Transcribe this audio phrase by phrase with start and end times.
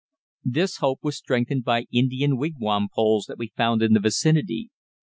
[0.43, 4.71] This hope was strengthened by Indian wigwam poles that we found in the vicinity.